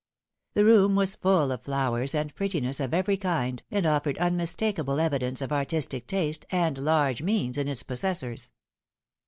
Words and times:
The 0.55 0.65
room 0.65 0.95
was 0.95 1.13
full 1.13 1.51
of 1.51 1.61
flowers 1.61 2.15
and 2.15 2.33
prettinesses 2.33 2.79
of 2.83 2.91
every 2.91 3.17
kind, 3.17 3.61
and 3.69 3.85
offered 3.85 4.17
unmistakable 4.17 4.99
evidence 4.99 5.43
of 5.43 5.51
artistic 5.51 6.07
taste 6.07 6.47
and 6.49 6.75
large 6.79 7.21
means 7.21 7.55
in 7.55 7.67
its 7.67 7.83
possessors. 7.83 8.51